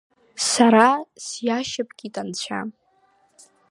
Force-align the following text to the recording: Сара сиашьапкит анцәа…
Сара 0.49 0.89
сиашьапкит 1.23 2.15
анцәа… 2.21 2.59